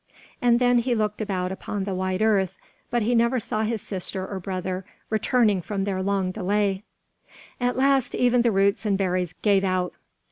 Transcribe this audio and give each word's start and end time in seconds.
And 0.41 0.57
then 0.57 0.79
he 0.79 0.95
looked 0.95 1.21
about 1.21 1.51
upon 1.51 1.83
the 1.83 1.93
wide 1.93 2.23
earth, 2.23 2.57
but 2.89 3.03
he 3.03 3.13
never 3.13 3.39
saw 3.39 3.61
his 3.61 3.83
sister 3.83 4.25
or 4.25 4.39
brother 4.39 4.83
returning 5.11 5.61
from 5.61 5.83
their 5.83 6.01
long 6.01 6.31
delay. 6.31 6.81
At 7.59 7.77
last, 7.77 8.15
even 8.15 8.41
the 8.41 8.51
roots 8.51 8.83
and 8.83 8.97
berries 8.97 9.33
gave 9.43 9.63
out. 9.63 9.93